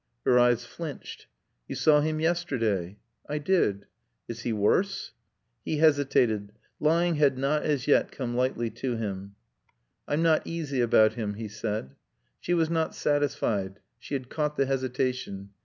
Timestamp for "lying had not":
6.79-7.61